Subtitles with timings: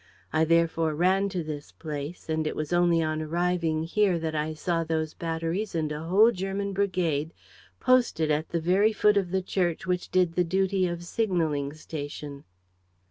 [0.33, 4.55] I therefore ran to this place; and it was only on arriving here that I
[4.55, 7.35] saw those batteries and a whole German brigade
[7.79, 12.45] posted at the very foot of the church which did the duty of signaling station."